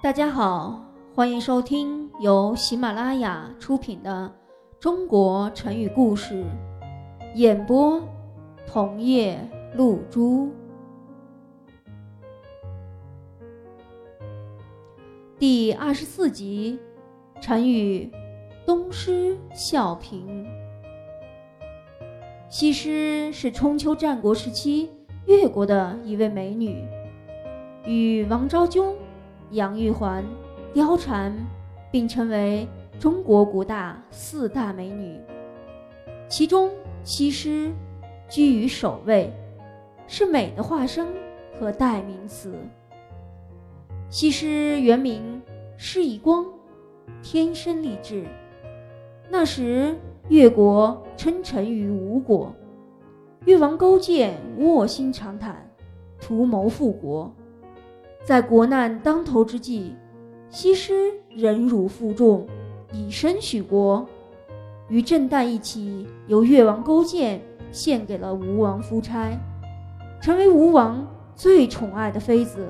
[0.00, 0.80] 大家好，
[1.12, 4.32] 欢迎收听由喜马拉雅出品的
[4.78, 6.44] 《中国成语故事》，
[7.34, 8.00] 演播
[8.64, 9.36] 桐叶
[9.74, 10.52] 露珠。
[15.36, 16.78] 第二十四集，
[17.40, 18.08] 成语
[18.64, 20.46] “东施效颦”。
[22.48, 24.88] 西施是春秋战国时期
[25.28, 26.82] 越国的一位美女，
[27.84, 28.82] 与王昭君。
[29.50, 30.24] 杨玉环、
[30.74, 31.34] 貂蝉
[31.90, 32.66] 并称为
[32.98, 35.20] 中国古大四大美女，
[36.28, 36.70] 其中
[37.02, 37.70] 西施
[38.26, 39.30] 居于首位，
[40.06, 41.06] 是美的化身
[41.58, 42.54] 和代名词。
[44.08, 45.42] 西施原名
[45.76, 46.46] 施夷光，
[47.22, 48.24] 天生丽质。
[49.28, 49.94] 那时
[50.30, 52.54] 越国称臣于吴国，
[53.44, 55.68] 越王勾践卧薪尝胆，
[56.20, 57.32] 图谋复国。
[58.24, 59.94] 在国难当头之际，
[60.50, 60.92] 西施
[61.30, 62.46] 忍辱负重，
[62.92, 64.06] 以身许国，
[64.88, 67.40] 与郑旦一起由越王勾践
[67.72, 69.30] 献给了吴王夫差，
[70.20, 72.68] 成为吴王最宠爱的妃子，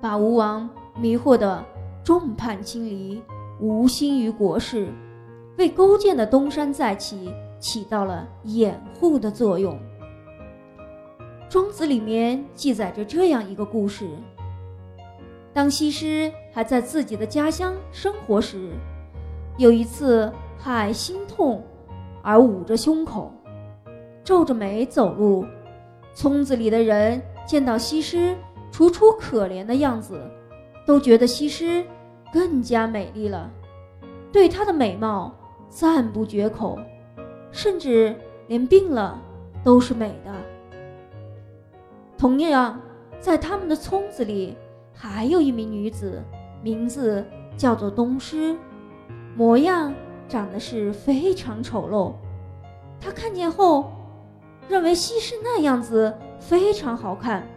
[0.00, 0.68] 把吴王
[1.00, 1.64] 迷惑得
[2.04, 3.22] 众叛亲离，
[3.60, 4.88] 无心于国事，
[5.56, 9.78] 为勾践的东山再起起到了掩护的作用。
[11.48, 14.08] 庄子里面记载着这样一个故事。
[15.54, 18.70] 当西施还在自己的家乡生活时，
[19.58, 21.62] 有一次害心痛
[22.22, 23.30] 而捂着胸口，
[24.24, 25.46] 皱着眉走路。
[26.14, 28.36] 村子里的人见到西施
[28.70, 30.20] 楚楚可怜的样子，
[30.84, 31.84] 都觉得西施
[32.32, 33.50] 更加美丽了，
[34.32, 35.34] 对她的美貌
[35.68, 36.78] 赞不绝口，
[37.52, 38.16] 甚至
[38.48, 39.16] 连病了
[39.62, 40.32] 都是美的。
[42.18, 42.80] 同样，
[43.20, 44.56] 在他们的村子里。
[44.94, 46.22] 还有一名女子，
[46.62, 47.24] 名字
[47.56, 48.54] 叫做东施，
[49.34, 49.92] 模样
[50.28, 52.12] 长得是非常丑陋。
[53.00, 53.90] 她看见后，
[54.68, 57.48] 认为西施那样子非常好看，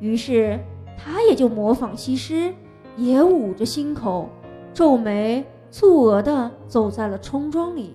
[0.00, 0.58] 于是
[0.96, 2.52] 她也就模仿西施，
[2.96, 4.28] 也捂着心口，
[4.72, 7.94] 皱眉蹙额地走在了村庄里，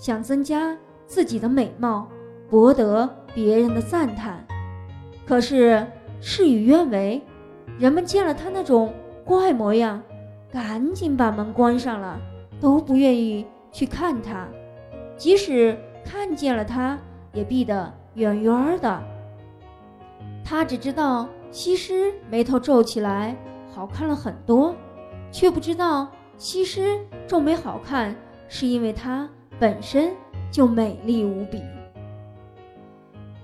[0.00, 2.08] 想增加自己的美貌，
[2.48, 4.42] 博得别人的赞叹。
[5.26, 5.86] 可是
[6.20, 7.22] 事与愿违。
[7.78, 8.92] 人们见了他那种
[9.24, 10.02] 怪模样，
[10.52, 12.18] 赶紧把门关上了，
[12.60, 14.46] 都不愿意去看他。
[15.16, 16.98] 即使看见了他，
[17.32, 19.02] 也避得远远的。
[20.44, 23.36] 他只知道西施眉头皱起来
[23.70, 24.74] 好看了很多，
[25.30, 28.14] 却不知道西施皱眉好看
[28.48, 29.28] 是因为她
[29.60, 30.12] 本身
[30.50, 31.62] 就美丽无比。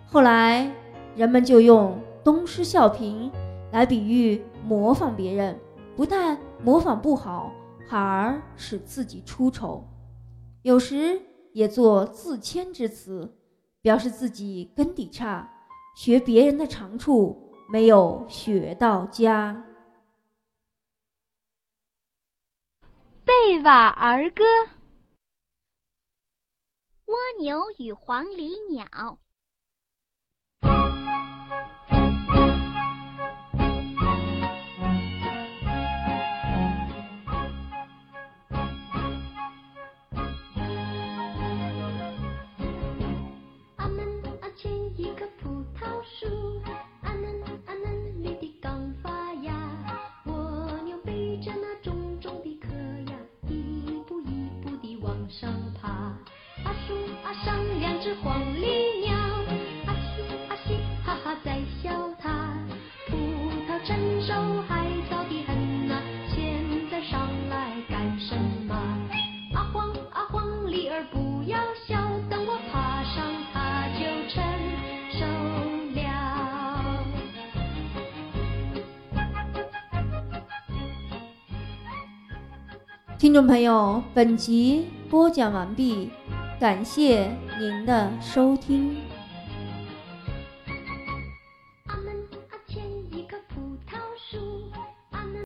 [0.07, 0.69] 后来
[1.15, 3.31] 人们就用东施效颦。
[3.73, 5.59] 来比喻模仿别人，
[5.97, 7.53] 不但模仿不好，
[7.91, 9.85] 反而使自己出丑；
[10.63, 11.21] 有时
[11.53, 13.37] 也做自谦之词，
[13.83, 15.51] 表示自己根底差，
[15.97, 19.65] 学别人的长处没有学到家。
[23.25, 24.45] 贝瓦儿歌：
[27.39, 29.19] 牛与黄鹂鸟。
[58.07, 59.17] 是黄鹂鸟
[59.87, 61.91] 阿嘻阿嘻哈哈在笑
[62.21, 62.57] 它
[63.09, 63.17] 葡
[63.69, 64.33] 萄成熟
[64.69, 66.01] 还早得很呐
[66.33, 68.37] 现在上来干什
[68.69, 68.77] 么？
[69.55, 71.59] 阿黄阿黄鹂儿不要
[71.89, 71.97] 笑
[72.31, 74.41] 等我爬上它就成
[75.11, 75.27] 熟
[75.97, 76.01] 了。
[83.19, 86.13] 听众朋友本集播讲完毕。
[86.59, 88.97] 感谢您的收听。